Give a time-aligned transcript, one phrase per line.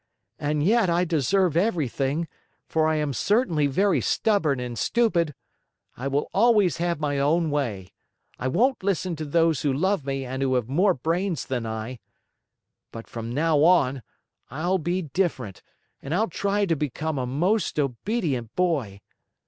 [0.39, 2.27] "And yet I deserve everything,
[2.67, 5.35] for I am certainly very stubborn and stupid!
[5.95, 7.93] I will always have my own way.
[8.39, 11.99] I won't listen to those who love me and who have more brains than I.
[12.91, 14.01] But from now on,
[14.49, 15.61] I'll be different
[16.01, 19.01] and I'll try to become a most obedient boy.